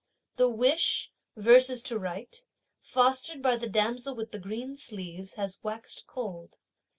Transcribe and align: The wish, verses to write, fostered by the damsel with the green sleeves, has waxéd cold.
The 0.37 0.49
wish, 0.49 1.11
verses 1.37 1.83
to 1.83 1.99
write, 1.99 2.41
fostered 2.81 3.39
by 3.43 3.55
the 3.55 3.69
damsel 3.69 4.15
with 4.15 4.31
the 4.31 4.39
green 4.39 4.75
sleeves, 4.75 5.35
has 5.35 5.57
waxéd 5.57 6.07
cold. 6.07 6.57